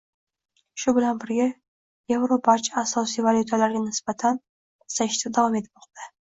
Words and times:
Shu 0.83 0.93
bilan 0.95 1.19
birga, 1.23 1.45
evro 2.17 2.39
barcha 2.49 2.75
asosiy 2.83 3.27
valyutalarga 3.29 3.85
nisbatan 3.87 4.43
pasayishda 4.43 5.37
davom 5.41 5.63
etmoqda 5.65 6.13